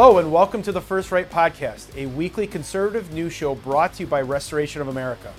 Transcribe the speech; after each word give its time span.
Hello, 0.00 0.18
and 0.18 0.30
welcome 0.30 0.62
to 0.62 0.70
the 0.70 0.80
First 0.80 1.10
Right 1.10 1.28
Podcast, 1.28 1.92
a 1.96 2.06
weekly 2.06 2.46
conservative 2.46 3.12
news 3.12 3.32
show 3.32 3.56
brought 3.56 3.94
to 3.94 4.04
you 4.04 4.06
by 4.06 4.22
Restoration 4.22 4.80
of 4.80 4.86
America. 4.86 5.34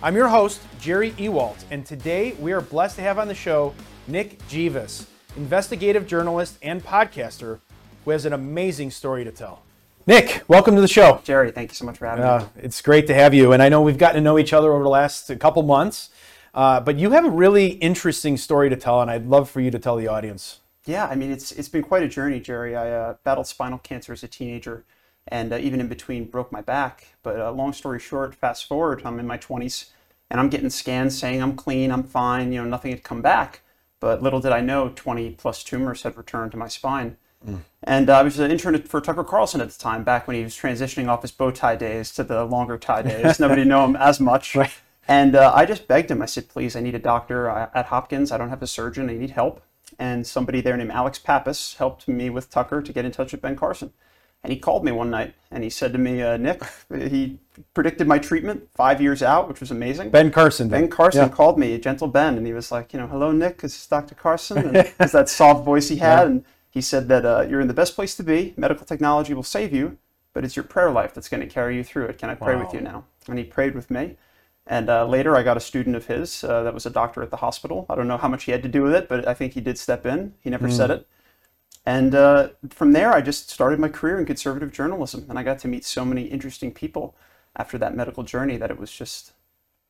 I'm 0.00 0.14
your 0.14 0.28
host, 0.28 0.62
Jerry 0.78 1.10
Ewalt, 1.14 1.64
and 1.72 1.84
today 1.84 2.34
we 2.34 2.52
are 2.52 2.60
blessed 2.60 2.94
to 2.96 3.02
have 3.02 3.18
on 3.18 3.26
the 3.26 3.34
show 3.34 3.74
Nick 4.06 4.38
Givas, 4.46 5.06
investigative 5.36 6.06
journalist 6.06 6.56
and 6.62 6.84
podcaster 6.84 7.58
who 8.04 8.12
has 8.12 8.24
an 8.24 8.32
amazing 8.32 8.92
story 8.92 9.24
to 9.24 9.32
tell. 9.32 9.64
Nick, 10.06 10.44
welcome 10.46 10.76
to 10.76 10.80
the 10.80 10.86
show. 10.86 11.20
Jerry, 11.24 11.50
thank 11.50 11.72
you 11.72 11.74
so 11.74 11.84
much 11.84 11.98
for 11.98 12.06
having 12.06 12.24
Uh, 12.24 12.46
me. 12.54 12.62
it's 12.62 12.80
great 12.80 13.08
to 13.08 13.14
have 13.14 13.34
you, 13.34 13.50
and 13.50 13.60
I 13.60 13.68
know 13.68 13.82
we've 13.82 13.98
gotten 13.98 14.14
to 14.14 14.22
know 14.22 14.38
each 14.38 14.52
other 14.52 14.72
over 14.72 14.84
the 14.84 14.88
last 14.88 15.36
couple 15.40 15.64
months, 15.64 16.10
uh, 16.54 16.78
but 16.78 16.96
you 16.96 17.10
have 17.10 17.24
a 17.24 17.30
really 17.30 17.70
interesting 17.70 18.36
story 18.36 18.70
to 18.70 18.76
tell, 18.76 19.02
and 19.02 19.10
I'd 19.10 19.26
love 19.26 19.50
for 19.50 19.60
you 19.60 19.72
to 19.72 19.80
tell 19.80 19.96
the 19.96 20.06
audience. 20.06 20.60
Yeah, 20.86 21.06
I 21.06 21.16
mean, 21.16 21.32
it's 21.32 21.52
it's 21.52 21.68
been 21.68 21.82
quite 21.82 22.02
a 22.02 22.08
journey, 22.08 22.40
Jerry. 22.40 22.76
I 22.76 22.90
uh, 22.90 23.14
battled 23.24 23.46
spinal 23.46 23.78
cancer 23.78 24.12
as 24.12 24.22
a 24.22 24.28
teenager, 24.28 24.84
and 25.28 25.52
uh, 25.52 25.58
even 25.58 25.80
in 25.80 25.88
between, 25.88 26.26
broke 26.26 26.52
my 26.52 26.62
back. 26.62 27.08
But 27.22 27.40
uh, 27.40 27.50
long 27.50 27.72
story 27.72 27.98
short, 27.98 28.34
fast 28.34 28.66
forward, 28.66 29.02
I'm 29.04 29.18
in 29.18 29.26
my 29.26 29.36
20s, 29.36 29.90
and 30.30 30.40
I'm 30.40 30.48
getting 30.48 30.70
scans 30.70 31.18
saying 31.18 31.42
I'm 31.42 31.56
clean, 31.56 31.90
I'm 31.90 32.04
fine, 32.04 32.52
you 32.52 32.62
know, 32.62 32.68
nothing 32.68 32.92
had 32.92 33.02
come 33.02 33.20
back. 33.20 33.62
But 33.98 34.22
little 34.22 34.40
did 34.40 34.52
I 34.52 34.60
know, 34.60 34.92
20 34.94 35.30
plus 35.32 35.64
tumors 35.64 36.02
had 36.02 36.16
returned 36.16 36.52
to 36.52 36.56
my 36.56 36.68
spine. 36.68 37.16
And 37.82 38.10
uh, 38.10 38.18
I 38.18 38.22
was 38.22 38.38
an 38.38 38.50
intern 38.50 38.80
for 38.82 39.00
Tucker 39.00 39.24
Carlson 39.24 39.60
at 39.60 39.70
the 39.70 39.78
time, 39.78 40.04
back 40.04 40.26
when 40.26 40.36
he 40.36 40.42
was 40.42 40.54
transitioning 40.54 41.08
off 41.08 41.22
his 41.22 41.30
bow 41.30 41.50
tie 41.50 41.76
days 41.76 42.12
to 42.14 42.24
the 42.24 42.44
longer 42.44 42.78
tie 42.78 43.02
days. 43.02 43.40
Nobody 43.40 43.64
knew 43.64 43.78
him 43.78 43.96
as 43.96 44.20
much. 44.20 44.54
Right. 44.54 44.72
And 45.08 45.36
uh, 45.36 45.52
I 45.54 45.64
just 45.64 45.86
begged 45.86 46.10
him. 46.10 46.20
I 46.20 46.26
said, 46.26 46.48
please, 46.48 46.74
I 46.74 46.80
need 46.80 46.94
a 46.94 47.00
doctor 47.00 47.48
uh, 47.48 47.70
at 47.74 47.86
Hopkins. 47.86 48.32
I 48.32 48.38
don't 48.38 48.48
have 48.48 48.62
a 48.62 48.66
surgeon. 48.66 49.08
I 49.08 49.14
need 49.14 49.30
help. 49.30 49.62
And 49.98 50.26
somebody 50.26 50.60
there 50.60 50.76
named 50.76 50.90
Alex 50.90 51.18
Pappas 51.18 51.74
helped 51.78 52.06
me 52.08 52.30
with 52.30 52.50
Tucker 52.50 52.82
to 52.82 52.92
get 52.92 53.04
in 53.04 53.12
touch 53.12 53.32
with 53.32 53.40
Ben 53.40 53.56
Carson. 53.56 53.92
And 54.42 54.52
he 54.52 54.58
called 54.58 54.84
me 54.84 54.92
one 54.92 55.10
night 55.10 55.34
and 55.50 55.64
he 55.64 55.70
said 55.70 55.92
to 55.92 55.98
me, 55.98 56.22
uh, 56.22 56.36
Nick, 56.36 56.62
he 56.94 57.38
predicted 57.74 58.06
my 58.06 58.18
treatment 58.18 58.68
five 58.74 59.00
years 59.00 59.22
out, 59.22 59.48
which 59.48 59.60
was 59.60 59.70
amazing. 59.70 60.10
Ben 60.10 60.30
Carson. 60.30 60.68
Ben 60.68 60.88
Carson 60.88 61.22
Yeah. 61.22 61.28
called 61.28 61.58
me, 61.58 61.74
a 61.74 61.78
Gentle 61.78 62.06
Ben, 62.08 62.36
and 62.36 62.46
he 62.46 62.52
was 62.52 62.70
like, 62.70 62.92
you 62.92 63.00
know, 63.00 63.06
hello, 63.06 63.32
Nick, 63.32 63.62
this 63.62 63.76
is 63.76 63.86
Dr. 63.86 64.14
Carson. 64.14 64.58
And 64.58 64.76
it's 65.00 65.12
that 65.12 65.28
soft 65.28 65.64
voice 65.64 65.88
he 65.88 65.96
had. 65.96 66.26
And 66.28 66.44
he 66.70 66.80
said 66.80 67.08
that 67.08 67.24
uh, 67.24 67.46
you're 67.48 67.60
in 67.60 67.68
the 67.68 67.74
best 67.74 67.94
place 67.94 68.14
to 68.16 68.22
be. 68.22 68.54
Medical 68.56 68.86
technology 68.86 69.34
will 69.34 69.42
save 69.42 69.72
you, 69.72 69.98
but 70.32 70.44
it's 70.44 70.54
your 70.54 70.64
prayer 70.64 70.90
life 70.90 71.14
that's 71.14 71.28
going 71.28 71.40
to 71.40 71.46
carry 71.46 71.74
you 71.76 71.82
through 71.82 72.04
it. 72.04 72.18
Can 72.18 72.30
I 72.30 72.34
pray 72.34 72.54
with 72.54 72.72
you 72.74 72.80
now? 72.82 73.04
And 73.28 73.38
he 73.38 73.44
prayed 73.44 73.74
with 73.74 73.90
me. 73.90 74.16
And 74.68 74.90
uh, 74.90 75.06
later, 75.06 75.36
I 75.36 75.42
got 75.44 75.56
a 75.56 75.60
student 75.60 75.94
of 75.96 76.06
his 76.06 76.42
uh, 76.42 76.62
that 76.64 76.74
was 76.74 76.86
a 76.86 76.90
doctor 76.90 77.22
at 77.22 77.30
the 77.30 77.36
hospital. 77.36 77.86
I 77.88 77.94
don't 77.94 78.08
know 78.08 78.16
how 78.18 78.28
much 78.28 78.44
he 78.44 78.52
had 78.52 78.62
to 78.64 78.68
do 78.68 78.82
with 78.82 78.94
it, 78.94 79.08
but 79.08 79.26
I 79.28 79.32
think 79.34 79.52
he 79.52 79.60
did 79.60 79.78
step 79.78 80.04
in. 80.06 80.34
He 80.40 80.50
never 80.50 80.68
said 80.68 80.90
it. 80.90 81.06
And 81.84 82.14
uh, 82.16 82.48
from 82.70 82.92
there, 82.92 83.12
I 83.12 83.20
just 83.20 83.48
started 83.50 83.78
my 83.78 83.88
career 83.88 84.18
in 84.18 84.26
conservative 84.26 84.72
journalism. 84.72 85.26
And 85.28 85.38
I 85.38 85.44
got 85.44 85.60
to 85.60 85.68
meet 85.68 85.84
so 85.84 86.04
many 86.04 86.22
interesting 86.22 86.72
people 86.72 87.14
after 87.54 87.78
that 87.78 87.94
medical 87.94 88.24
journey 88.24 88.56
that 88.56 88.70
it 88.72 88.78
was 88.78 88.90
just, 88.90 89.32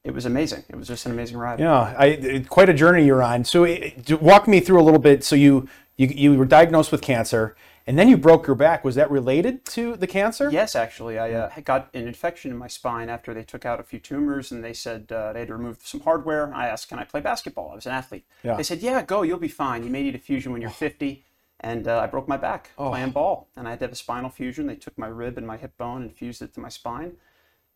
it 0.05 0.13
was 0.13 0.27
amazing. 0.27 0.65
It 0.69 0.77
was 0.77 0.89
just 0.89 1.07
an 1.07 1.13
amazing 1.13 1.39
ride. 1.39 1.59
Yeah, 1.59 1.95
I, 1.99 2.07
it- 2.07 2.49
quite 2.51 2.69
a 2.69 2.75
journey 2.75 3.07
you're 3.07 3.23
on. 3.23 3.45
So, 3.45 3.65
it, 3.65 4.05
d- 4.05 4.15
walk 4.15 4.47
me 4.47 4.61
through 4.61 4.81
a 4.81 4.85
little 4.85 5.01
bit. 5.01 5.25
So, 5.25 5.37
you, 5.37 5.69
you 5.97 6.09
you 6.09 6.35
were 6.35 6.45
diagnosed 6.45 6.93
with 6.93 7.01
cancer, 7.01 7.57
and 7.87 7.98
then 7.98 8.09
you 8.09 8.17
broke 8.17 8.47
your 8.47 8.56
back. 8.56 8.84
Was 8.84 8.97
that 8.97 9.11
related 9.11 9.65
to 9.67 9.97
the 9.97 10.06
cancer? 10.06 10.51
Yes, 10.51 10.75
actually, 10.75 11.19
I 11.19 11.33
uh, 11.33 11.51
got 11.65 11.89
an 11.95 12.09
infection 12.09 12.51
in 12.51 12.56
my 12.56 12.67
spine 12.67 13.09
after 13.09 13.33
they 13.33 13.45
took 13.45 13.65
out 13.65 13.79
a 13.79 13.84
few 13.84 14.01
tumors, 14.01 14.51
and 14.51 14.65
they 14.65 14.73
said 14.73 15.11
uh, 15.12 15.33
they 15.33 15.41
had 15.41 15.48
to 15.48 15.55
remove 15.55 15.79
some 15.83 16.01
hardware. 16.01 16.53
I 16.53 16.67
asked, 16.69 16.89
"Can 16.89 16.98
I 16.98 17.05
play 17.05 17.20
basketball?" 17.20 17.70
I 17.70 17.75
was 17.77 17.87
an 17.87 17.92
athlete. 17.92 18.27
Yeah. 18.42 18.57
They 18.57 18.62
said, 18.62 18.81
"Yeah, 18.81 19.03
go. 19.03 19.23
You'll 19.23 19.39
be 19.39 19.48
fine. 19.48 19.84
You 19.84 19.91
may 19.91 20.03
need 20.03 20.14
a 20.14 20.19
fusion 20.19 20.53
when 20.53 20.61
you're 20.61 20.70
50." 20.70 21.24
And 21.61 21.89
uh, 21.89 22.01
I 22.01 22.07
broke 22.07 22.29
my 22.29 22.36
back 22.36 22.70
playing 22.77 23.13
ball, 23.13 23.48
and 23.57 23.67
I 23.67 23.70
had 23.70 23.79
to 23.79 23.86
have 23.86 23.92
a 23.92 23.97
spinal 23.97 24.29
fusion. 24.29 24.67
They 24.67 24.77
took 24.77 24.98
my 24.98 25.07
rib 25.07 25.39
and 25.39 25.47
my 25.47 25.57
hip 25.57 25.77
bone 25.79 26.03
and 26.03 26.13
fused 26.13 26.42
it 26.42 26.53
to 26.55 26.61
my 26.61 26.68
spine. 26.68 27.17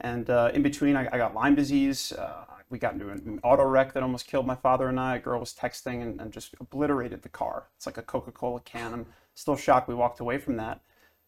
And 0.01 0.29
uh, 0.31 0.51
in 0.55 0.63
between, 0.63 0.97
I, 0.97 1.09
I 1.13 1.19
got 1.19 1.35
Lyme 1.35 1.55
disease. 1.55 2.13
Uh, 2.13 2.45
we 2.71 2.79
got 2.79 2.95
into 2.95 3.11
an 3.11 3.41
auto 3.43 3.65
wreck 3.65 3.93
that 3.95 4.03
almost 4.03 4.27
killed 4.27 4.47
my 4.47 4.55
father 4.55 4.89
and 4.89 4.99
I. 4.99 5.17
A 5.17 5.19
girl 5.19 5.41
was 5.41 5.53
texting 5.53 6.03
and, 6.03 6.21
and 6.21 6.33
just 6.33 6.55
obliterated 6.61 7.23
the 7.23 7.29
car. 7.29 7.65
It's 7.77 7.87
like 7.87 7.99
a 7.99 8.03
Coca 8.03 8.31
Cola 8.31 8.61
can. 8.61 8.93
I'm 8.93 9.07
still 9.35 9.57
shocked 9.57 9.89
we 9.89 9.95
walked 9.95 10.21
away 10.21 10.39
from 10.39 10.57
that. 10.57 10.81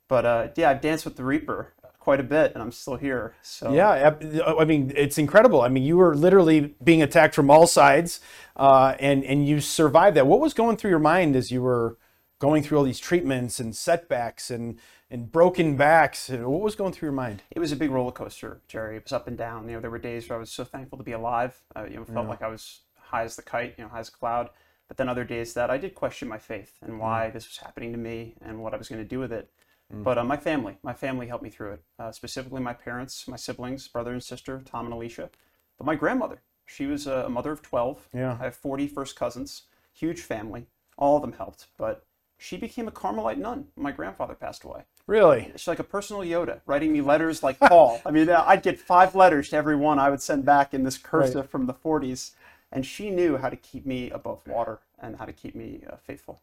But 0.09 0.25
uh, 0.25 0.49
yeah, 0.57 0.71
I've 0.71 0.81
danced 0.81 1.05
with 1.05 1.17
the 1.17 1.25
Reaper 1.25 1.75
quite 1.99 2.21
a 2.21 2.25
bit, 2.25 2.53
and 2.53 2.63
I'm 2.63 2.73
still 2.73 2.97
here. 2.97 3.35
So 3.43 3.73
Yeah, 3.73 4.15
I 4.47 4.65
mean, 4.65 4.93
it's 4.95 5.19
incredible. 5.19 5.63
I 5.63 5.69
mean, 5.69 5.85
you 5.85 5.97
were 5.97 6.15
literally 6.15 6.75
being 6.83 7.03
attacked 7.03 7.35
from 7.35 7.51
all 7.51 7.67
sides, 7.67 8.21
uh, 8.57 8.95
and 8.99 9.25
and 9.25 9.47
you 9.47 9.61
survived 9.61 10.17
that. 10.17 10.27
What 10.27 10.41
was 10.41 10.53
going 10.53 10.77
through 10.77 10.91
your 10.91 10.99
mind 10.99 11.37
as 11.37 11.51
you 11.51 11.63
were 11.63 11.97
going 12.41 12.63
through 12.63 12.79
all 12.79 12.85
these 12.85 12.99
treatments 12.99 13.61
and 13.61 13.75
setbacks 13.75 14.51
and 14.51 14.79
and 15.13 15.31
broken 15.31 15.77
backs? 15.77 16.31
What 16.31 16.63
was 16.63 16.75
going 16.75 16.93
through 16.93 17.09
your 17.09 17.13
mind? 17.13 17.43
it 17.51 17.61
was 17.61 17.71
a 17.71 17.77
big 17.77 17.91
roller 17.91 18.11
coaster, 18.11 18.63
Jerry. 18.67 18.97
It 18.97 19.05
was 19.05 19.13
up 19.13 19.29
and 19.29 19.37
down. 19.37 19.69
You 19.69 19.75
know, 19.75 19.81
there 19.81 19.91
were 19.91 19.99
days 19.99 20.29
where 20.29 20.39
I 20.39 20.41
was 20.41 20.51
so 20.51 20.65
thankful 20.65 20.99
to 20.99 21.05
be 21.05 21.13
alive. 21.13 21.63
Uh, 21.77 21.85
you 21.85 21.97
know, 21.97 22.05
felt 22.05 22.29
like 22.29 22.43
I 22.43 22.49
was 22.49 22.81
high 22.99 23.23
as 23.23 23.37
the 23.37 23.43
kite, 23.43 23.75
you 23.77 23.85
know, 23.85 23.91
high 23.91 24.01
as 24.01 24.09
a 24.09 24.13
cloud. 24.13 24.49
But 24.89 24.97
then 24.97 25.09
other 25.09 25.25
days 25.25 25.55
that 25.55 25.71
I 25.71 25.79
did 25.79 25.95
question 25.95 26.29
my 26.29 26.39
faith 26.39 26.79
and 26.83 26.99
why 26.99 27.31
this 27.31 27.47
was 27.47 27.59
happening 27.59 27.93
to 27.93 27.99
me 27.99 28.35
and 28.43 28.63
what 28.63 28.75
I 28.75 28.77
was 28.77 28.89
going 28.89 29.03
to 29.03 29.09
do 29.09 29.21
with 29.21 29.33
it. 29.33 29.51
But 29.95 30.17
uh, 30.17 30.25
my 30.25 30.39
family, 30.39 30.79
my 30.83 30.95
family 30.95 31.27
helped 31.27 31.45
me 31.45 31.51
through 31.51 31.73
it. 31.73 31.83
Uh, 31.99 32.13
specifically, 32.13 32.63
my 32.63 32.73
parents, 32.73 33.29
my 33.29 33.37
siblings, 33.37 33.87
brother 33.89 34.13
and 34.13 34.23
sister, 34.23 34.63
Tom 34.65 34.87
and 34.87 34.95
Alicia. 34.95 35.29
But 35.77 35.87
my 35.87 35.95
grandmother, 35.95 36.41
she 36.65 36.87
was 36.87 37.07
a 37.07 37.29
mother 37.29 37.53
of 37.53 37.61
twelve. 37.61 38.09
Yeah. 38.15 38.39
I 38.41 38.45
have 38.45 38.57
40 38.57 38.89
first 38.89 39.17
cousins, 39.17 39.65
huge 39.93 40.21
family. 40.21 40.67
All 40.97 41.17
of 41.17 41.23
them 41.23 41.33
helped, 41.33 41.67
but 41.77 42.07
she 42.39 42.57
became 42.57 42.89
a 42.89 42.91
Carmelite 42.91 43.39
nun 43.39 43.69
my 43.77 43.93
grandfather 43.93 44.35
passed 44.35 44.65
away. 44.65 44.85
Really? 45.07 45.51
She's 45.57 45.69
like 45.69 45.79
a 45.79 45.85
personal 45.85 46.23
Yoda, 46.23 46.61
writing 46.67 46.93
me 46.93 47.01
letters 47.01 47.43
like 47.43 47.59
Paul. 47.59 48.01
I 48.07 48.11
mean, 48.11 48.29
uh, 48.29 48.45
I'd 48.47 48.63
get 48.63 48.79
five 48.79 49.15
letters 49.15 49.49
to 49.51 49.57
every 49.57 49.77
one 49.77 49.99
I 49.99 50.11
would 50.11 50.23
send 50.23 50.45
back 50.45 50.75
in 50.75 50.85
this 50.85 50.97
cursive 50.97 51.51
from 51.51 51.67
the 51.67 51.75
40s. 51.75 52.33
And 52.71 52.87
she 52.87 53.11
knew 53.11 53.37
how 53.37 53.51
to 53.51 53.57
keep 53.57 53.85
me 53.85 54.11
above 54.11 54.47
water 54.47 54.79
and 54.99 55.17
how 55.17 55.27
to 55.27 55.33
keep 55.33 55.55
me 55.55 55.83
uh, 55.91 55.97
faithful. 55.97 56.41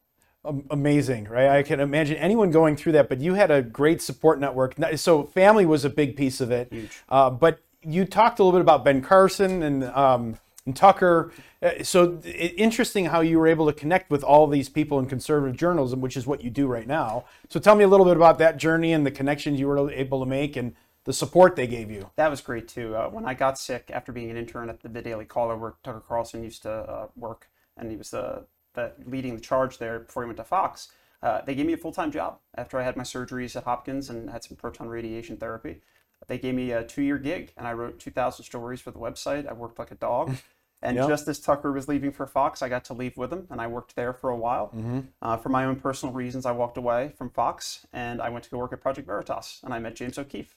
Amazing, 0.69 1.25
right? 1.25 1.49
I 1.49 1.63
can 1.63 1.79
imagine 1.79 2.15
anyone 2.17 2.51
going 2.51 2.75
through 2.77 2.93
that, 2.93 3.09
but 3.09 3.19
you 3.19 3.33
had 3.33 3.51
a 3.51 3.61
great 3.61 4.01
support 4.01 4.39
network. 4.39 4.75
So 4.95 5.23
family 5.23 5.65
was 5.65 5.83
a 5.83 5.89
big 5.89 6.15
piece 6.15 6.39
of 6.39 6.51
it. 6.51 6.71
Huge. 6.71 7.01
Uh, 7.09 7.29
but 7.29 7.59
you 7.81 8.05
talked 8.05 8.39
a 8.39 8.43
little 8.43 8.57
bit 8.57 8.61
about 8.61 8.85
Ben 8.85 9.01
Carson 9.01 9.63
and, 9.63 9.83
um, 9.85 10.37
and 10.65 10.75
Tucker. 10.75 11.31
Uh, 11.61 11.83
so 11.83 12.19
interesting 12.23 13.05
how 13.05 13.21
you 13.21 13.39
were 13.39 13.47
able 13.47 13.65
to 13.65 13.73
connect 13.73 14.09
with 14.09 14.23
all 14.23 14.47
these 14.47 14.69
people 14.69 14.99
in 14.99 15.05
conservative 15.05 15.57
journalism, 15.57 16.01
which 16.01 16.17
is 16.17 16.27
what 16.27 16.43
you 16.43 16.49
do 16.49 16.67
right 16.67 16.87
now. 16.87 17.25
So 17.49 17.59
tell 17.59 17.75
me 17.75 17.83
a 17.83 17.87
little 17.87 18.05
bit 18.05 18.15
about 18.15 18.37
that 18.39 18.57
journey 18.57 18.93
and 18.93 19.05
the 19.05 19.11
connections 19.11 19.59
you 19.59 19.67
were 19.67 19.91
able 19.91 20.19
to 20.19 20.25
make 20.25 20.55
and 20.55 20.75
the 21.05 21.13
support 21.13 21.55
they 21.55 21.67
gave 21.67 21.89
you. 21.89 22.11
That 22.17 22.29
was 22.29 22.41
great 22.41 22.67
too. 22.67 22.95
Uh, 22.95 23.09
when 23.09 23.25
I 23.25 23.33
got 23.33 23.57
sick 23.57 23.89
after 23.91 24.11
being 24.11 24.29
an 24.29 24.37
intern 24.37 24.69
at 24.69 24.81
the, 24.81 24.89
Daily 25.01 25.25
Caller, 25.25 25.57
where 25.57 25.73
Tucker 25.83 26.03
Carlson 26.07 26.43
used 26.43 26.61
to 26.63 26.71
uh, 26.71 27.07
work, 27.15 27.49
and 27.77 27.89
he 27.89 27.97
was 27.97 28.11
the, 28.11 28.45
the 28.73 28.91
leading 29.05 29.35
the 29.35 29.41
charge 29.41 29.77
there 29.77 29.99
before 29.99 30.23
he 30.23 30.27
went 30.27 30.37
to 30.37 30.43
Fox. 30.43 30.89
Uh, 31.21 31.41
they 31.41 31.55
gave 31.55 31.65
me 31.65 31.73
a 31.73 31.77
full 31.77 31.91
time 31.91 32.11
job 32.11 32.39
after 32.55 32.79
I 32.79 32.83
had 32.83 32.95
my 32.95 33.03
surgeries 33.03 33.55
at 33.55 33.63
Hopkins 33.63 34.09
and 34.09 34.29
had 34.29 34.43
some 34.43 34.55
proton 34.55 34.87
radiation 34.87 35.37
therapy. 35.37 35.81
They 36.27 36.37
gave 36.37 36.55
me 36.55 36.71
a 36.71 36.83
two 36.83 37.01
year 37.01 37.17
gig, 37.17 37.53
and 37.57 37.67
I 37.67 37.73
wrote 37.73 37.99
2,000 37.99 38.43
stories 38.45 38.81
for 38.81 38.91
the 38.91 38.99
website. 38.99 39.47
I 39.47 39.53
worked 39.53 39.79
like 39.79 39.91
a 39.91 39.95
dog. 39.95 40.35
And 40.81 40.95
Yeah. 40.95 41.07
just 41.09 41.27
as 41.27 41.41
Tucker 41.41 41.73
was 41.73 41.89
leaving 41.89 42.13
for 42.13 42.25
Fox, 42.25 42.61
I 42.61 42.69
got 42.69 42.85
to 42.85 42.93
leave 42.93 43.17
with 43.17 43.33
him, 43.33 43.47
and 43.49 43.59
I 43.59 43.67
worked 43.67 43.97
there 43.97 44.13
for 44.13 44.29
a 44.29 44.37
while. 44.37 44.73
Uh, 45.21 45.35
for 45.35 45.49
my 45.49 45.65
own 45.65 45.75
personal 45.75 46.15
reasons, 46.15 46.45
I 46.45 46.53
walked 46.53 46.77
away 46.77 47.11
from 47.17 47.29
Fox, 47.31 47.85
and 47.91 48.21
I 48.21 48.29
went 48.29 48.45
to 48.45 48.49
go 48.49 48.57
work 48.59 48.71
at 48.71 48.79
Project 48.79 49.05
Veritas, 49.05 49.59
and 49.61 49.73
I 49.73 49.79
met 49.79 49.97
James 49.97 50.17
O'Keefe, 50.17 50.55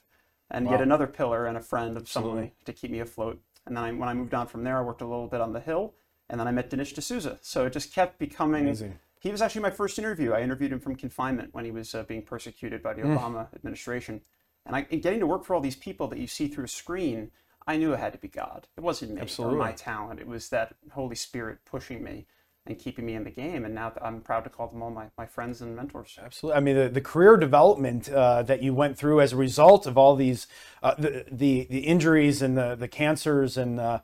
and 0.49 0.69
yet 0.69 0.79
another 0.79 1.07
pillar 1.07 1.45
and 1.45 1.57
a 1.57 1.59
friend 1.59 1.97
of 1.97 2.07
someone 2.07 2.51
to 2.63 2.71
keep 2.71 2.89
me 2.89 3.01
afloat. 3.01 3.41
And 3.65 3.75
then 3.75 3.83
I, 3.83 3.91
when 3.91 4.07
I 4.07 4.13
moved 4.13 4.33
on 4.33 4.47
from 4.47 4.63
there, 4.63 4.77
I 4.77 4.81
worked 4.81 5.01
a 5.01 5.05
little 5.05 5.27
bit 5.27 5.41
on 5.41 5.51
the 5.51 5.59
Hill, 5.59 5.93
and 6.29 6.39
then 6.39 6.47
I 6.47 6.51
met 6.51 6.69
Dinesh 6.69 6.93
D'Souza. 6.95 7.39
So 7.41 7.65
it 7.65 7.73
just 7.73 7.93
kept 7.93 8.17
becoming. 8.17 8.63
Amazing. 8.67 8.99
He 9.19 9.29
was 9.29 9.41
actually 9.41 9.63
my 9.63 9.71
first 9.71 9.99
interview. 9.99 10.31
I 10.31 10.39
interviewed 10.39 10.71
him 10.71 10.79
from 10.79 10.95
confinement 10.95 11.53
when 11.53 11.65
he 11.65 11.71
was 11.71 11.93
uh, 11.93 12.03
being 12.03 12.21
persecuted 12.21 12.81
by 12.81 12.93
the 12.93 13.01
Mm. 13.01 13.17
Obama 13.17 13.53
administration. 13.53 14.21
And, 14.65 14.75
I, 14.75 14.87
and 14.91 15.01
getting 15.01 15.19
to 15.19 15.27
work 15.27 15.43
for 15.45 15.55
all 15.55 15.61
these 15.61 15.75
people 15.75 16.07
that 16.07 16.19
you 16.19 16.27
see 16.27 16.47
through 16.47 16.65
a 16.65 16.69
screen, 16.69 17.31
I 17.67 17.77
knew 17.77 17.93
it 17.93 17.99
had 17.99 18.13
to 18.13 18.19
be 18.19 18.27
God. 18.27 18.67
It 18.77 18.81
wasn't 18.81 19.13
me 19.15 19.21
Absolutely. 19.21 19.57
or 19.57 19.59
my 19.59 19.71
talent. 19.73 20.19
It 20.19 20.27
was 20.27 20.49
that 20.49 20.75
Holy 20.91 21.15
Spirit 21.15 21.59
pushing 21.65 22.03
me 22.03 22.25
and 22.65 22.79
keeping 22.79 23.05
me 23.05 23.13
in 23.13 23.25
the 23.25 23.29
game. 23.29 23.65
And 23.65 23.75
now 23.75 23.91
I'm 24.01 24.21
proud 24.21 24.45
to 24.45 24.49
call 24.49 24.67
them 24.69 24.81
all 24.81 24.89
my, 24.89 25.07
my 25.17 25.25
friends 25.25 25.61
and 25.61 25.75
mentors. 25.75 26.17
Absolutely. 26.23 26.57
I 26.57 26.61
mean, 26.61 26.75
the, 26.77 26.87
the 26.89 27.01
career 27.01 27.35
development 27.35 28.09
uh, 28.09 28.41
that 28.43 28.61
you 28.63 28.73
went 28.73 28.97
through 28.97 29.19
as 29.19 29.33
a 29.33 29.37
result 29.37 29.85
of 29.85 29.97
all 29.97 30.15
these, 30.15 30.47
uh, 30.81 30.95
the, 30.97 31.25
the 31.29 31.67
the 31.69 31.79
injuries 31.79 32.41
and 32.41 32.57
the 32.57 32.75
the 32.75 32.87
cancers 32.87 33.57
and 33.57 33.81
uh, 33.81 33.99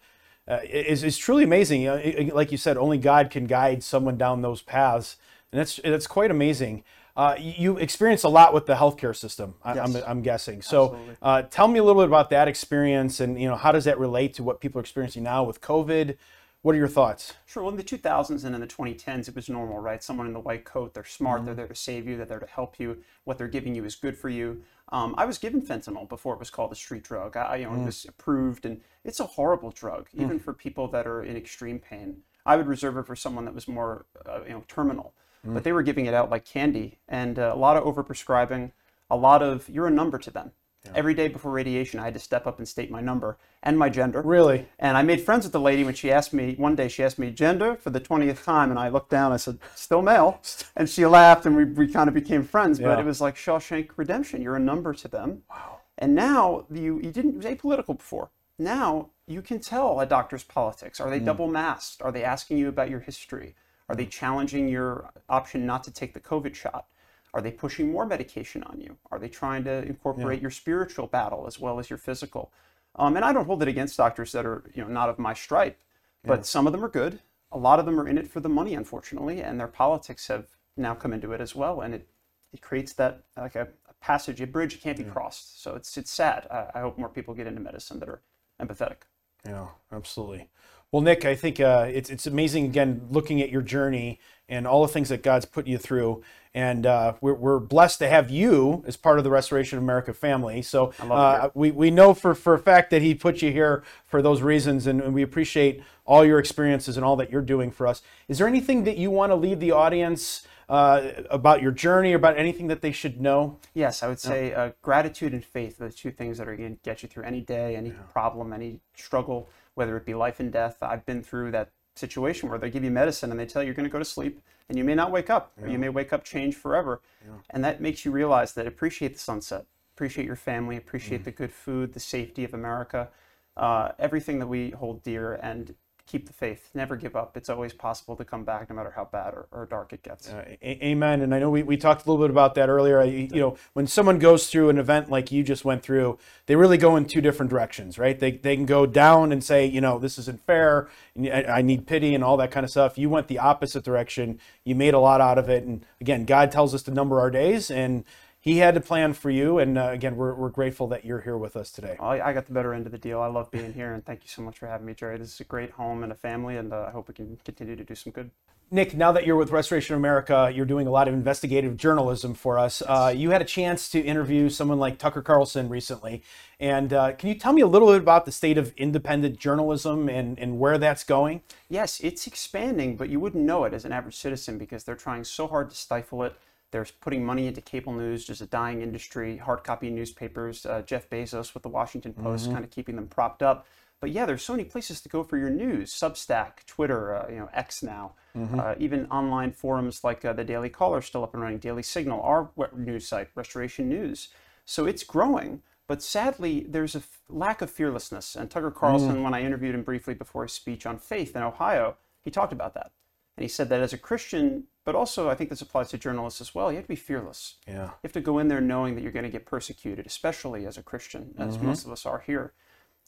uh, 0.46 0.60
is 0.70 1.06
is 1.06 1.18
truly 1.18 1.46
amazing. 1.46 1.84
You 1.84 1.88
know, 1.90 1.96
it- 1.96 2.16
it- 2.28 2.36
like 2.36 2.52
you 2.52 2.58
said, 2.58 2.76
only 2.76 2.98
God 2.98 3.30
can 3.30 3.46
guide 3.46 3.82
someone 3.82 4.18
down 4.18 4.42
those 4.42 4.62
paths, 4.62 5.16
and 5.54 5.60
that's 5.62 5.80
that's 5.82 6.08
quite 6.08 6.30
amazing. 6.32 6.84
Uh, 7.20 7.36
you 7.38 7.76
experienced 7.76 8.24
a 8.24 8.30
lot 8.30 8.54
with 8.54 8.66
the 8.66 8.76
healthcare 8.76 9.14
system. 9.14 9.54
I, 9.62 9.78
I'm, 9.78 9.94
I'm 10.08 10.22
guessing. 10.22 10.62
So, 10.62 10.98
uh, 11.22 11.42
tell 11.42 11.68
me 11.68 11.78
a 11.78 11.84
little 11.84 12.02
bit 12.02 12.08
about 12.08 12.30
that 12.30 12.48
experience, 12.48 13.20
and 13.20 13.38
you 13.38 13.46
know, 13.46 13.58
how 13.58 13.74
does 13.74 13.84
that 13.84 14.00
relate 14.00 14.36
to 14.36 14.44
what 14.44 14.62
people 14.62 14.80
are 14.80 14.82
experiencing 14.82 15.24
now 15.24 15.44
with 15.44 15.60
COVID? 15.60 16.16
What 16.62 16.76
are 16.76 16.78
your 16.78 16.88
thoughts? 16.88 17.34
Sure. 17.46 17.62
Well, 17.64 17.72
in 17.72 17.78
the 17.78 17.84
2000s 17.84 18.46
and 18.46 18.56
in 18.56 18.62
the 18.62 18.68
2010s, 18.68 19.28
it 19.28 19.36
was 19.36 19.50
normal, 19.50 19.80
right? 19.80 20.02
Someone 20.02 20.28
in 20.28 20.34
the 20.34 20.40
white 20.40 20.64
coat, 20.64 20.94
they're 20.94 21.04
smart, 21.04 21.40
mm-hmm. 21.40 21.48
they're 21.48 21.56
there 21.56 21.68
to 21.68 21.76
save 21.76 22.08
you, 22.08 22.16
they're 22.16 22.26
there 22.26 22.40
to 22.40 22.48
help 22.48 22.80
you. 22.80 23.00
What 23.26 23.38
they're 23.38 23.50
giving 23.50 23.76
you 23.76 23.84
is 23.84 23.98
good 23.98 24.18
for 24.18 24.30
you. 24.30 24.64
Um, 24.94 25.14
I 25.18 25.26
was 25.26 25.38
given 25.38 25.62
fentanyl 25.62 26.08
before 26.08 26.36
it 26.36 26.40
was 26.40 26.50
called 26.50 26.72
a 26.72 26.76
street 26.76 27.04
drug. 27.04 27.36
I, 27.36 27.58
you 27.58 27.66
know, 27.66 27.72
mm. 27.72 27.82
it 27.82 27.88
was 27.88 28.06
approved, 28.06 28.66
and 28.66 28.80
it's 29.04 29.20
a 29.20 29.26
horrible 29.26 29.72
drug, 29.72 30.08
mm. 30.16 30.22
even 30.24 30.40
mm. 30.40 30.42
for 30.42 30.54
people 30.54 30.88
that 30.88 31.06
are 31.06 31.22
in 31.22 31.36
extreme 31.36 31.80
pain. 31.80 32.22
I 32.46 32.56
would 32.56 32.68
reserve 32.68 32.96
it 32.96 33.08
for 33.08 33.18
someone 33.18 33.44
that 33.44 33.54
was 33.54 33.68
more, 33.68 34.06
uh, 34.26 34.40
you 34.46 34.54
know, 34.54 34.64
terminal. 34.70 35.14
Mm. 35.46 35.54
But 35.54 35.64
they 35.64 35.72
were 35.72 35.84
giving 35.84 36.06
it 36.06 36.14
out 36.14 36.30
like 36.30 36.46
candy, 36.46 37.00
and 37.08 37.40
uh, 37.40 37.52
a 37.54 37.58
lot 37.58 37.78
of 37.78 37.84
overprescribing, 37.84 38.72
a 39.10 39.16
lot 39.16 39.42
of 39.42 39.70
you're 39.70 39.88
a 39.88 39.92
number 39.92 40.18
to 40.20 40.32
them. 40.32 40.52
Yeah. 40.86 40.92
Every 40.96 41.14
day 41.14 41.28
before 41.28 41.52
radiation, 41.52 42.00
I 42.00 42.06
had 42.06 42.14
to 42.14 42.20
step 42.22 42.48
up 42.48 42.58
and 42.58 42.68
state 42.68 42.90
my 42.90 43.02
number 43.02 43.38
and 43.62 43.78
my 43.78 43.90
gender. 43.90 44.22
Really? 44.22 44.68
And 44.80 44.96
I 44.96 45.02
made 45.02 45.20
friends 45.20 45.44
with 45.44 45.52
the 45.52 45.60
lady 45.60 45.84
when 45.84 45.94
she 45.94 46.10
asked 46.10 46.34
me, 46.34 46.56
one 46.56 46.76
day 46.76 46.88
she 46.88 47.04
asked 47.04 47.20
me 47.20 47.32
gender 47.32 47.76
for 47.76 47.90
the 47.90 48.00
20th 48.00 48.46
time, 48.46 48.70
and 48.70 48.80
I 48.80 48.88
looked 48.88 49.10
down, 49.10 49.34
I 49.34 49.38
said, 49.38 49.60
still 49.76 50.02
male. 50.02 50.42
And 50.78 50.90
she 50.90 51.06
laughed, 51.06 51.46
and 51.46 51.58
we, 51.58 51.66
we 51.66 51.92
kind 51.92 52.08
of 52.08 52.14
became 52.14 52.44
friends. 52.44 52.80
Yeah. 52.80 52.88
But 52.88 53.00
it 53.00 53.06
was 53.06 53.20
like 53.20 53.36
Shawshank 53.36 53.90
Redemption. 53.98 54.42
You're 54.42 54.56
a 54.56 54.62
number 54.62 54.94
to 54.94 55.08
them. 55.10 55.44
Wow. 55.50 55.80
And 55.98 56.16
now 56.16 56.66
you, 56.72 57.02
you 57.02 57.12
didn't, 57.12 57.32
it 57.32 57.36
was 57.36 57.46
apolitical 57.46 57.98
before. 57.98 58.30
Now 58.58 59.10
you 59.28 59.42
can 59.42 59.60
tell 59.60 60.00
a 60.00 60.06
doctor's 60.06 60.44
politics. 60.44 61.02
Are 61.02 61.10
they 61.10 61.20
mm. 61.20 61.26
double 61.26 61.48
masked? 61.48 62.02
Are 62.02 62.12
they 62.12 62.24
asking 62.24 62.58
you 62.58 62.70
about 62.70 62.90
your 62.90 63.02
history? 63.02 63.56
Are 63.90 63.96
they 63.96 64.06
challenging 64.06 64.70
your 64.70 65.10
option 65.28 65.66
not 65.66 65.84
to 65.84 65.92
take 65.92 66.14
the 66.14 66.20
COVID 66.20 66.54
shot? 66.54 66.86
Are 67.34 67.42
they 67.42 67.52
pushing 67.52 67.92
more 67.92 68.06
medication 68.06 68.64
on 68.64 68.80
you? 68.80 68.98
Are 69.12 69.20
they 69.20 69.28
trying 69.28 69.64
to 69.66 69.84
incorporate 69.84 70.40
yeah. 70.40 70.44
your 70.44 70.52
spiritual 70.52 71.08
battle 71.08 71.46
as 71.48 71.60
well 71.60 71.80
as 71.80 71.90
your 71.90 71.98
physical? 71.98 72.52
Um, 72.96 73.16
and 73.16 73.26
I 73.26 73.34
don't 73.34 73.46
hold 73.46 73.62
it 73.62 73.68
against 73.68 73.98
doctors 73.98 74.32
that 74.32 74.46
are 74.46 74.64
you 74.74 74.84
know 74.84 74.90
not 74.90 75.10
of 75.10 75.20
my 75.20 75.34
stripe, 75.34 75.80
but 76.24 76.40
yeah. 76.40 76.44
some 76.44 76.68
of 76.68 76.74
them 76.74 76.84
are 76.84 76.90
good. 76.90 77.20
A 77.52 77.58
lot 77.58 77.80
of 77.80 77.86
them 77.86 78.00
are 78.00 78.08
in 78.08 78.18
it 78.18 78.28
for 78.28 78.40
the 78.40 78.50
money, 78.50 78.76
unfortunately, 78.76 79.42
and 79.42 79.60
their 79.60 79.68
politics 79.68 80.28
have 80.28 80.48
now 80.78 80.94
come 80.94 81.14
into 81.14 81.32
it 81.34 81.42
as 81.42 81.56
well, 81.56 81.82
and 81.82 81.94
it 81.94 82.08
it 82.52 82.62
creates 82.62 82.94
that 82.94 83.24
like 83.38 83.56
a, 83.56 83.68
a 83.90 83.94
passage, 84.02 84.42
a 84.42 84.48
bridge 84.48 84.82
can't 84.82 84.98
be 84.98 85.04
yeah. 85.04 85.10
crossed. 85.10 85.62
So 85.62 85.76
it's 85.76 85.98
it's 85.98 86.12
sad. 86.12 86.48
I, 86.52 86.80
I 86.80 86.82
hope 86.82 86.98
more 86.98 87.10
people 87.10 87.34
get 87.34 87.48
into 87.48 87.62
medicine 87.62 88.00
that 88.00 88.10
are 88.10 88.22
empathetic. 88.62 89.02
Yeah, 89.46 89.68
absolutely. 89.92 90.50
Well, 90.92 91.04
Nick, 91.04 91.24
I 91.24 91.36
think 91.36 91.60
uh, 91.60 91.88
it's 91.92 92.10
it's 92.10 92.26
amazing 92.26 92.66
again 92.66 93.08
looking 93.12 93.42
at 93.42 93.50
your 93.52 93.62
journey 93.62 94.20
and 94.48 94.66
all 94.66 94.82
the 94.82 94.92
things 94.92 95.10
that 95.10 95.22
God's 95.22 95.46
put 95.46 95.68
you 95.68 95.78
through, 95.78 96.24
and 96.56 96.88
uh, 96.88 97.14
we're, 97.22 97.36
we're 97.36 97.60
blessed 97.60 98.00
to 98.00 98.10
have 98.10 98.32
you 98.32 98.84
as 98.88 98.98
part 98.98 99.20
of 99.20 99.24
the 99.24 99.30
Restoration 99.30 99.78
of 99.78 99.84
America 99.84 100.16
family. 100.16 100.64
So 100.64 100.92
uh, 101.00 101.50
we 101.54 101.70
we 101.70 101.92
know 101.92 102.16
for 102.16 102.34
for 102.34 102.56
a 102.56 102.60
fact 102.60 102.90
that 102.90 103.04
He 103.04 103.14
put 103.14 103.44
you 103.44 103.52
here 103.52 103.84
for 104.08 104.24
those 104.24 104.42
reasons, 104.42 104.88
and, 104.88 105.00
and, 105.00 105.14
we 105.14 105.22
appreciate 105.22 105.84
all 106.06 106.26
your 106.26 106.40
experiences 106.40 106.98
and 106.98 107.06
all 107.06 107.16
that 107.18 107.32
you're 107.32 107.44
doing 107.44 107.70
for 107.70 107.86
us. 107.86 108.02
Is 108.28 108.40
there 108.40 108.48
anything 108.48 108.84
that 108.86 108.98
you 108.98 109.12
want 109.12 109.32
to 109.32 109.36
leave 109.36 109.60
the 109.60 109.72
audience? 109.72 110.48
Uh, 110.70 111.24
about 111.32 111.64
your 111.64 111.72
journey, 111.72 112.14
about 112.14 112.38
anything 112.38 112.68
that 112.68 112.82
they 112.82 112.92
should 112.92 113.20
know? 113.20 113.58
Yes, 113.74 114.04
I 114.04 114.08
would 114.08 114.20
say 114.20 114.54
uh, 114.54 114.70
gratitude 114.84 115.34
and 115.34 115.44
faith 115.44 115.82
are 115.82 115.88
the 115.88 115.94
two 115.94 116.12
things 116.12 116.38
that 116.38 116.48
are 116.48 116.56
going 116.56 116.76
to 116.76 116.82
get 116.84 117.02
you 117.02 117.10
through 117.10 117.24
any 117.24 117.42
day, 117.42 117.76
any 117.76 117.90
yeah. 117.90 117.96
problem, 118.14 118.54
any 118.54 118.80
struggle 118.96 119.50
whether 119.80 119.96
it 119.96 120.06
be 120.06 120.14
life 120.14 120.42
and 120.42 120.52
death. 120.52 120.78
I've 120.82 121.06
been 121.06 121.24
through 121.24 121.52
that 121.52 121.72
situation 121.96 122.50
where 122.50 122.60
they 122.60 122.70
give 122.70 122.84
you 122.84 122.92
medicine 122.92 123.32
and 123.32 123.40
they 123.40 123.46
tell 123.46 123.62
you 123.62 123.68
you're 123.68 123.76
going 123.76 123.88
to 123.88 123.92
go 123.92 123.98
to 123.98 124.04
sleep 124.04 124.42
and 124.68 124.78
you 124.78 124.84
may 124.84 124.94
not 124.94 125.10
wake 125.10 125.30
up 125.30 125.54
yeah. 125.58 125.66
or 125.66 125.70
you 125.70 125.80
may 125.80 125.88
wake 125.88 126.12
up 126.12 126.26
changed 126.26 126.58
forever. 126.58 127.00
Yeah. 127.26 127.36
And 127.50 127.64
that 127.64 127.80
makes 127.80 128.04
you 128.04 128.12
realize 128.12 128.54
that 128.54 128.68
appreciate 128.68 129.14
the 129.14 129.20
sunset, 129.20 129.66
appreciate 129.96 130.28
your 130.28 130.36
family, 130.36 130.76
appreciate 130.76 131.22
mm. 131.22 131.26
the 131.26 131.32
good 131.32 131.54
food, 131.54 131.94
the 131.94 132.00
safety 132.02 132.44
of 132.44 132.54
America, 132.54 133.08
uh, 133.56 133.94
everything 133.98 134.40
that 134.40 134.48
we 134.48 134.72
hold 134.72 135.02
dear. 135.02 135.36
And 135.36 135.76
keep 136.10 136.26
the 136.26 136.34
faith, 136.34 136.72
never 136.74 136.96
give 136.96 137.16
up. 137.16 137.38
It's 137.38 137.50
always 137.50 137.72
possible 137.72 138.16
to 138.16 138.26
come 138.26 138.44
back 138.44 138.68
no 138.68 138.76
matter 138.76 138.92
how 138.96 139.06
bad 139.06 139.36
or, 139.36 139.48
or 139.52 139.68
dark 139.68 139.94
it 139.94 140.02
gets. 140.02 140.28
Uh, 140.28 140.44
amen. 140.64 141.22
And 141.22 141.36
I 141.36 141.40
know 141.40 141.52
we, 141.52 141.62
we 141.62 141.78
talked 141.78 142.04
a 142.04 142.10
little 142.10 142.24
bit 142.24 142.32
about 142.32 142.56
that 142.56 142.68
earlier. 142.68 143.04
you 143.04 143.28
know, 143.40 143.58
when 143.74 143.86
someone 143.86 144.18
goes 144.18 144.50
through 144.50 144.70
an 144.70 144.80
event 144.80 145.12
like 145.12 145.32
you 145.32 145.44
just 145.44 145.64
went 145.64 145.84
through, 145.84 146.18
they 146.48 146.56
really 146.56 146.78
go 146.78 146.96
in 146.96 147.06
two 147.06 147.22
different 147.22 147.52
directions, 147.52 148.00
right? 148.00 148.20
They, 148.20 148.32
they 148.32 148.56
can 148.56 148.66
go 148.66 148.88
down 148.88 149.32
and 149.32 149.44
say, 149.44 149.68
you 149.68 149.82
know, 149.82 150.00
this 150.00 150.18
isn't 150.18 150.44
fair. 150.48 150.90
I 151.16 151.62
need 151.62 151.86
pity 151.86 152.16
and 152.16 152.24
all 152.24 152.38
that 152.38 152.50
kind 152.50 152.64
of 152.64 152.72
stuff. 152.72 152.98
You 152.98 153.08
went 153.08 153.28
the 153.28 153.38
opposite 153.38 153.84
direction. 153.84 154.40
You 154.64 154.74
made 154.74 154.96
a 154.96 155.00
lot 155.00 155.22
out 155.22 155.38
of 155.38 155.48
it. 155.48 155.64
And 155.64 155.86
again, 156.02 156.26
God 156.26 156.52
tells 156.52 156.74
us 156.74 156.82
to 156.84 156.92
number 156.92 157.20
our 157.20 157.30
days 157.30 157.70
and 157.70 158.04
he 158.40 158.58
had 158.58 158.78
a 158.78 158.82
plan 158.82 159.14
for 159.14 159.30
you. 159.30 159.60
And 159.60 159.78
uh, 159.78 159.90
again, 159.92 160.16
we're, 160.16 160.34
we're 160.34 160.50
grateful 160.50 160.88
that 160.88 161.06
you're 161.06 161.22
here 161.22 161.38
with 161.38 161.56
us 161.56 161.72
today. 161.72 161.98
I, 162.00 162.22
I 162.22 162.34
got 162.34 162.46
the 162.46 162.54
better 162.54 162.74
end 162.74 162.86
of 162.86 162.92
the 162.92 162.98
deal. 162.98 163.22
I 163.22 163.28
love 163.28 163.52
being 163.52 163.74
here, 163.74 163.94
and 163.94 164.06
thank 164.06 164.24
you 164.24 164.30
so 164.30 164.42
much 164.42 164.58
for 164.60 164.68
having 164.68 164.86
me, 164.86 164.94
Jerry. 164.94 165.18
This 165.18 165.34
is 165.34 165.40
a 165.40 165.46
great 165.46 165.72
home 165.72 166.04
and 166.04 166.12
a 166.12 166.16
family, 166.16 166.58
and 166.58 166.74
uh, 166.74 166.86
I 166.88 166.92
hope 166.92 167.08
we 167.08 167.14
can 167.14 167.38
continue 167.44 167.76
to 167.76 167.84
do 167.84 167.96
some 167.96 168.12
good. 168.12 168.32
Nick, 168.72 168.96
now 168.96 169.12
that 169.12 169.26
you're 169.26 169.36
with 169.36 169.50
Restoration 169.50 169.96
America, 169.96 170.52
you're 170.54 170.66
doing 170.66 170.86
a 170.86 170.92
lot 170.92 171.08
of 171.08 171.14
investigative 171.16 171.76
journalism 171.76 172.36
for 172.36 172.60
us. 172.60 172.84
Uh, 172.86 173.12
you 173.16 173.32
had 173.32 173.42
a 173.42 173.46
chance 173.46 173.90
to 173.90 174.00
interview 174.00 174.48
someone 174.48 174.78
like 174.78 175.00
Tucker 175.00 175.24
Carlson 175.24 175.70
recently. 175.70 176.22
And 176.60 176.94
uh, 176.94 177.14
can 177.14 177.30
you 177.30 177.36
tell 177.36 177.52
me 177.52 177.64
a 177.64 177.68
little 177.68 177.88
bit 177.88 177.98
about 177.98 178.26
the 178.26 178.32
state 178.32 178.60
of 178.60 178.72
independent 178.78 179.40
journalism 179.40 180.08
and, 180.08 180.38
and 180.38 180.60
where 180.60 180.78
that's 180.78 181.04
going? 181.04 181.42
Yes, 181.68 182.00
it's 182.02 182.28
expanding, 182.28 182.96
but 182.96 183.10
you 183.10 183.20
wouldn't 183.20 183.44
know 183.44 183.64
it 183.64 183.74
as 183.74 183.86
an 183.86 183.92
average 183.92 184.18
citizen 184.18 184.60
because 184.60 184.84
they're 184.84 184.94
trying 184.94 185.24
so 185.24 185.48
hard 185.48 185.72
to 185.72 185.76
stifle 185.76 186.22
it. 186.22 186.36
They're 186.72 186.86
putting 187.02 187.26
money 187.26 187.48
into 187.48 187.62
cable 187.62 187.94
news, 187.94 188.26
just 188.26 188.42
a 188.42 188.46
dying 188.46 188.82
industry, 188.82 189.38
hard 189.38 189.64
copy 189.64 189.90
newspapers. 189.90 190.66
Uh, 190.66 190.82
Jeff 190.84 191.10
Bezos 191.10 191.54
with 191.54 191.64
the 191.64 191.70
Washington 191.70 192.14
Post, 192.14 192.46
mm-hmm. 192.46 192.54
kind 192.54 192.66
of 192.66 192.72
keeping 192.72 192.96
them 192.96 193.08
propped 193.08 193.42
up. 193.42 193.66
But 194.00 194.12
yeah, 194.12 194.26
there's 194.26 194.44
so 194.44 194.54
many 194.54 194.64
places 194.64 195.02
to 195.02 195.10
go 195.10 195.24
for 195.24 195.38
your 195.38 195.50
news: 195.50 195.92
Substack, 195.92 196.66
Twitter, 196.68 197.16
uh, 197.16 197.30
you 197.30 197.38
know, 197.38 197.50
X 197.54 197.84
now, 197.84 198.14
mm-hmm. 198.36 198.60
uh, 198.60 198.76
even 198.78 199.08
online 199.08 199.52
forums 199.52 200.04
like 200.04 200.24
uh, 200.24 200.34
the 200.34 200.44
Daily 200.44 200.70
Caller 200.70 201.00
are 201.00 201.02
still 201.02 201.24
up 201.24 201.34
and 201.34 201.44
running, 201.44 201.58
Daily 201.58 201.84
Signal, 201.84 202.22
our 202.22 202.50
news 202.76 203.08
site, 203.08 203.30
Restoration 203.36 203.90
News. 203.90 204.30
So 204.66 204.86
it's 204.86 205.04
growing. 205.04 205.64
But 205.88 206.04
sadly, 206.04 206.68
there's 206.70 206.94
a 206.94 207.00
f- 207.00 207.20
lack 207.28 207.64
of 207.64 207.72
fearlessness. 207.72 208.36
And 208.36 208.52
Tucker 208.52 208.70
Carlson, 208.70 209.16
mm. 209.16 209.24
when 209.24 209.34
I 209.34 209.42
interviewed 209.42 209.74
him 209.74 209.82
briefly 209.82 210.14
before 210.14 210.44
his 210.44 210.54
speech 210.54 210.86
on 210.86 211.00
faith 211.00 211.36
in 211.36 211.42
Ohio, 211.42 211.98
he 212.22 212.30
talked 212.30 212.54
about 212.54 212.76
that. 212.76 212.92
And 213.36 213.44
he 213.44 213.48
said 213.48 213.70
that 213.70 213.82
as 213.82 213.92
a 213.92 213.98
Christian, 213.98 214.66
but 214.90 214.96
also 214.96 215.30
I 215.30 215.36
think 215.36 215.52
this 215.52 215.62
applies 215.62 215.90
to 215.90 216.00
journalists 216.00 216.42
as 216.42 216.56
well, 216.56 216.72
you 216.72 216.78
have 216.78 216.86
to 216.86 216.90
be 216.90 216.96
fearless. 216.96 217.58
Yeah. 217.68 217.84
You 217.84 218.06
have 218.06 218.12
to 218.14 218.22
go 218.22 218.40
in 218.40 218.48
there 218.48 218.60
knowing 218.60 218.96
that 218.96 219.04
you're 219.04 219.12
going 219.12 219.24
to 219.24 219.30
get 219.30 219.46
persecuted, 219.46 220.08
especially 220.08 220.66
as 220.66 220.80
a 220.80 220.82
Christian, 220.82 221.36
as 221.38 221.58
mm-hmm. 221.58 221.68
most 221.68 221.86
of 221.86 221.92
us 221.92 222.08
are 222.08 222.24
here. 222.26 222.54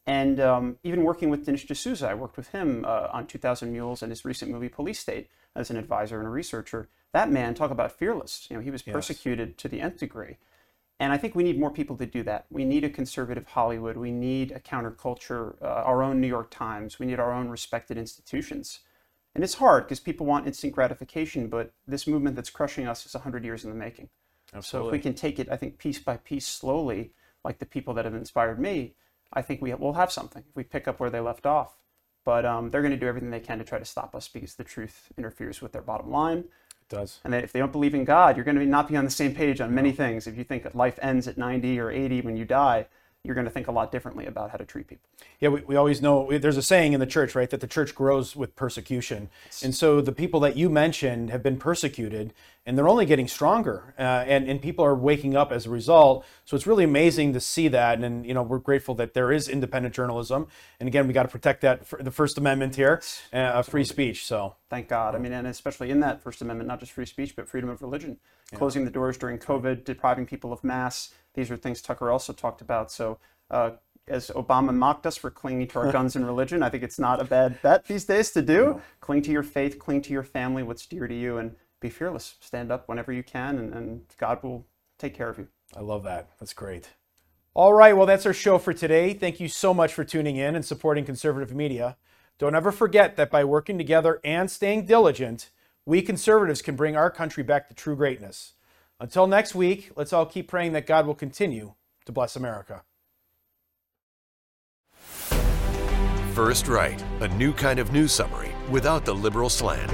And 0.06 0.40
um, 0.40 0.78
even 0.84 1.04
working 1.04 1.32
with 1.32 1.44
Dinesh 1.44 1.66
D'Souza, 1.66 2.08
I 2.08 2.14
worked 2.14 2.38
with 2.38 2.50
him 2.50 2.86
uh, 2.88 3.08
on 3.12 3.26
2000 3.26 3.72
Mules 3.72 4.04
and 4.04 4.12
his 4.12 4.24
recent 4.24 4.52
movie 4.52 4.70
Police 4.70 5.00
State 5.00 5.28
as 5.56 5.72
an 5.72 5.78
advisor 5.78 6.20
and 6.20 6.28
a 6.28 6.30
researcher. 6.30 6.88
That 7.14 7.32
man, 7.32 7.56
talk 7.56 7.72
about 7.72 7.92
fearless. 7.92 8.46
You 8.52 8.58
know, 8.58 8.62
he 8.62 8.70
was 8.70 8.84
yes. 8.86 8.94
persecuted 8.94 9.58
to 9.58 9.68
the 9.68 9.82
nth 9.82 9.98
degree. 9.98 10.38
And 11.00 11.12
I 11.12 11.18
think 11.18 11.34
we 11.34 11.42
need 11.42 11.60
more 11.60 11.72
people 11.72 11.98
to 11.98 12.06
do 12.06 12.22
that. 12.22 12.46
We 12.52 12.64
need 12.64 12.84
a 12.84 12.92
conservative 12.92 13.48
Hollywood. 13.48 13.98
We 13.98 14.12
need 14.12 14.52
a 14.52 14.60
counterculture, 14.60 15.60
uh, 15.64 15.66
our 15.66 16.04
own 16.04 16.22
New 16.22 16.28
York 16.28 16.52
Times. 16.52 17.00
We 17.00 17.08
need 17.08 17.20
our 17.20 17.34
own 17.34 17.50
respected 17.50 17.98
institutions. 17.98 18.82
And 19.34 19.44
it's 19.44 19.56
hard 19.56 19.86
because 19.86 20.00
people 20.00 20.26
want 20.26 20.46
instant 20.46 20.74
gratification, 20.74 21.48
but 21.48 21.72
this 21.88 22.06
movement 22.06 22.36
that's 22.36 22.50
crushing 22.50 22.88
us 22.88 23.06
is 23.06 23.14
100 23.14 23.46
years 23.46 23.64
in 23.64 23.70
the 23.70 23.76
making. 23.76 24.10
Absolutely. 24.54 24.88
So 24.88 24.90
if 24.90 24.92
we 24.92 25.00
can 25.00 25.14
take 25.14 25.40
it, 25.40 25.48
I 25.50 25.56
think, 25.56 25.78
piece 25.78 26.00
by 26.00 26.18
piece, 26.18 26.46
slowly, 26.46 27.14
like 27.44 27.60
the 27.60 27.66
people 27.66 27.94
that 27.94 28.06
have 28.06 28.14
inspired 28.14 28.60
me, 28.60 28.96
I 29.34 29.42
think 29.42 29.62
we 29.62 29.74
will 29.74 29.94
have 29.94 30.12
something 30.12 30.44
if 30.50 30.56
we 30.56 30.64
pick 30.64 30.88
up 30.88 31.00
where 31.00 31.10
they 31.10 31.22
left 31.22 31.46
off. 31.46 31.78
But 32.24 32.46
um, 32.46 32.70
they're 32.70 32.82
going 32.82 32.92
to 32.92 32.98
do 32.98 33.08
everything 33.08 33.32
they 33.32 33.40
can 33.40 33.58
to 33.60 33.64
try 33.64 33.80
to 33.80 33.86
stop 33.86 34.16
us 34.16 34.28
because 34.28 34.56
the 34.56 34.64
truth 34.64 35.12
interferes 35.18 35.62
with 35.62 35.72
their 35.72 35.82
bottom 35.82 36.12
line. 36.12 36.40
It 36.40 36.90
does. 36.90 37.20
And 37.24 37.34
if 37.34 37.52
they 37.52 37.60
don't 37.60 37.72
believe 37.72 37.96
in 37.96 38.04
God, 38.04 38.36
you're 38.36 38.46
going 38.46 38.60
to 38.60 38.66
not 38.66 38.90
be 38.90 38.98
on 38.98 39.06
the 39.06 39.12
same 39.12 39.34
page 39.34 39.62
on 39.62 39.74
many 39.74 39.92
things. 39.92 40.28
If 40.28 40.38
you 40.38 40.44
think 40.44 40.76
life 40.76 41.00
ends 41.02 41.28
at 41.28 41.38
90 41.38 41.80
or 41.80 41.90
80 41.90 42.22
when 42.22 42.38
you 42.38 42.46
die, 42.46 42.88
you're 43.24 43.36
going 43.36 43.46
to 43.46 43.52
think 43.52 43.68
a 43.68 43.72
lot 43.72 43.92
differently 43.92 44.26
about 44.26 44.50
how 44.50 44.58
to 44.58 44.66
treat 44.66 44.88
people. 44.88 45.08
Yeah, 45.40 45.50
we, 45.50 45.62
we 45.62 45.76
always 45.76 46.02
know 46.02 46.36
there's 46.40 46.58
a 46.58 46.64
saying 46.64 46.94
in 46.94 47.00
the 47.00 47.06
church, 47.06 47.36
right, 47.36 47.50
that 47.52 47.62
the 47.62 47.68
church 47.68 47.94
grows 47.94 48.36
with 48.36 48.56
persecution. 48.56 49.30
And 49.64 49.76
so 49.76 50.02
the 50.02 50.12
people 50.12 50.40
that 50.40 50.58
you 50.58 50.70
mentioned 50.70 51.30
have 51.30 51.44
been 51.44 51.58
persecuted 51.58 52.34
and 52.66 52.78
they're 52.78 52.88
only 52.88 53.06
getting 53.06 53.28
stronger. 53.28 53.94
Uh, 53.98 54.02
and, 54.02 54.48
and 54.48 54.62
people 54.62 54.84
are 54.86 54.96
waking 54.96 55.36
up 55.36 55.52
as 55.52 55.66
a 55.66 55.70
result. 55.70 56.26
So 56.46 56.56
it's 56.56 56.66
really 56.66 56.84
amazing 56.84 57.34
to 57.34 57.40
see 57.40 57.68
that. 57.68 57.96
And, 57.96 58.06
and 58.06 58.26
you 58.26 58.34
know, 58.34 58.44
we're 58.44 58.60
grateful 58.60 58.96
that 58.96 59.14
there 59.14 59.32
is 59.32 59.48
independent 59.48 59.94
journalism. 59.94 60.48
And 60.80 60.88
again, 60.88 61.08
we 61.08 61.14
got 61.14 61.24
to 61.24 61.30
protect 61.30 61.62
that, 61.62 61.86
for 61.86 62.02
the 62.02 62.12
First 62.12 62.38
Amendment 62.38 62.76
here, 62.76 63.02
uh, 63.34 63.62
free 63.62 63.84
speech. 63.84 64.26
So 64.26 64.56
thank 64.70 64.88
God. 64.88 65.16
I 65.16 65.20
mean, 65.20 65.34
and 65.34 65.48
especially 65.48 65.92
in 65.92 66.00
that 66.02 66.22
First 66.22 66.42
Amendment, 66.42 66.68
not 66.68 66.80
just 66.80 66.92
free 66.92 67.06
speech, 67.06 67.36
but 67.36 67.48
freedom 67.48 67.70
of 67.70 67.82
religion. 67.82 68.18
Yeah. 68.52 68.58
Closing 68.58 68.86
the 68.86 68.92
doors 68.92 69.18
during 69.18 69.38
COVID, 69.40 69.84
depriving 69.84 70.26
people 70.26 70.52
of 70.52 70.64
mass 70.64 71.14
these 71.34 71.52
are 71.52 71.58
things 71.58 71.82
Tucker 71.82 72.12
also 72.12 72.34
talked 72.34 72.62
about. 72.62 72.92
So, 72.92 73.20
uh, 73.50 73.72
as 74.08 74.30
Obama 74.32 74.74
mocked 74.74 75.06
us 75.06 75.16
for 75.16 75.30
clinging 75.30 75.68
to 75.70 75.80
our 75.80 75.92
guns 75.94 76.16
and 76.16 76.26
religion, 76.26 76.64
I 76.64 76.70
think 76.70 76.84
it's 76.84 77.00
not 77.00 77.22
a 77.22 77.24
bad 77.24 77.62
bet 77.62 77.86
these 77.86 78.06
days 78.06 78.32
to 78.32 78.42
do. 78.42 78.66
No. 78.66 78.82
Cling 79.00 79.22
to 79.24 79.32
your 79.32 79.44
faith, 79.44 79.80
cling 79.80 80.02
to 80.04 80.14
your 80.14 80.24
family, 80.24 80.64
what's 80.64 80.86
dear 80.86 81.08
to 81.08 81.16
you, 81.16 81.38
and 81.38 81.56
be 81.80 81.90
fearless. 81.90 82.36
Stand 82.40 82.72
up 82.72 82.88
whenever 82.88 83.12
you 83.12 83.24
can, 83.24 83.58
and, 83.58 83.74
and 83.74 84.02
God 84.18 84.44
will 84.44 84.66
take 84.98 85.14
care 85.14 85.30
of 85.30 85.38
you. 85.38 85.48
I 85.76 85.82
love 85.82 86.04
that. 86.04 86.30
That's 86.40 86.54
great. 86.54 86.90
All 87.54 87.74
right, 87.74 87.96
well, 87.96 88.06
that's 88.06 88.26
our 88.26 88.34
show 88.34 88.58
for 88.58 88.74
today. 88.74 89.14
Thank 89.14 89.40
you 89.40 89.50
so 89.50 89.74
much 89.74 89.94
for 89.94 90.06
tuning 90.06 90.38
in 90.38 90.56
and 90.56 90.64
supporting 90.64 91.04
conservative 91.04 91.54
media. 91.54 91.98
Don't 92.40 92.56
ever 92.56 92.72
forget 92.72 93.18
that 93.18 93.30
by 93.30 93.44
working 93.44 93.78
together 93.78 94.20
and 94.24 94.50
staying 94.50 94.86
diligent, 94.86 95.50
we 95.86 96.02
conservatives 96.02 96.62
can 96.62 96.76
bring 96.76 96.96
our 96.96 97.12
country 97.12 97.44
back 97.44 97.68
to 97.68 97.74
true 97.74 97.96
greatness. 97.96 98.54
Until 99.02 99.26
next 99.26 99.56
week, 99.56 99.90
let's 99.96 100.14
all 100.14 100.28
keep 100.28 100.48
praying 100.48 100.74
that 100.74 100.86
God 100.86 101.08
will 101.08 101.16
continue 101.16 101.74
to 102.06 102.12
bless 102.12 102.36
America. 102.36 102.84
First 106.36 106.68
Right, 106.68 107.04
a 107.20 107.28
new 107.30 107.52
kind 107.52 107.80
of 107.80 107.92
news 107.92 108.12
summary 108.12 108.52
without 108.70 109.04
the 109.04 109.14
liberal 109.14 109.50
slant. 109.50 109.92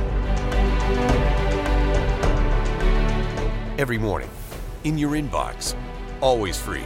Every 3.79 3.97
morning, 3.97 4.29
in 4.83 4.97
your 4.97 5.11
inbox, 5.11 5.73
always 6.19 6.59
free. 6.59 6.85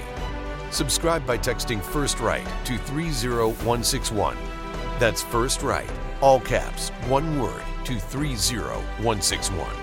Subscribe 0.69 1.25
by 1.25 1.39
texting 1.39 1.81
First 1.81 2.19
Right 2.19 2.45
to 2.65 2.77
30161. 2.77 4.37
That's 4.99 5.23
First 5.23 5.63
Right, 5.63 5.89
all 6.21 6.39
caps, 6.39 6.89
one 7.07 7.41
word, 7.41 7.63
to 7.85 7.99
30161. 7.99 9.80